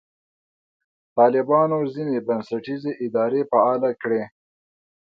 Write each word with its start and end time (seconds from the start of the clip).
طالبانو 1.17 1.77
ځینې 1.93 2.17
بنسټیزې 2.27 2.91
ادارې 3.05 3.41
فعاله 3.49 3.91
کړې. 4.01 4.23